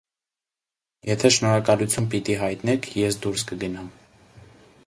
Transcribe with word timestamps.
-Եթե 1.11 1.31
շնորհակալություն 1.35 2.09
պիտի 2.15 2.39
հայտնեք, 2.41 2.91
ես 3.05 3.23
դուրս 3.27 3.49
կգնամ: 3.53 3.93